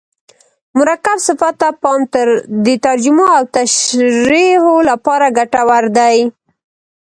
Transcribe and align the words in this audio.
مرکب 0.77 1.17
صفت 1.27 1.53
ته 1.61 1.69
پام 1.81 2.01
د 2.65 2.67
ترجمو 2.85 3.25
او 3.37 3.43
تشریحو 3.55 4.73
له 4.87 4.95
پاره 5.05 5.29
ګټور 5.37 5.83
دئ. 5.97 6.17